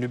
[0.00, 0.10] Biraz